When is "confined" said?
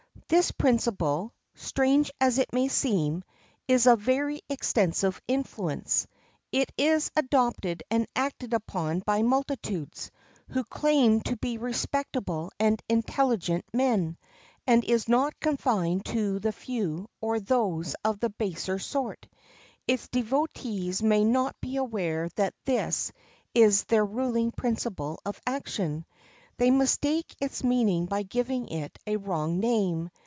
15.41-16.05